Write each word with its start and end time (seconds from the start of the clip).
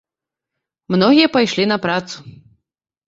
Многія 0.95 1.27
пайшлі 1.35 1.67
на 1.73 1.77
працу. 1.87 2.15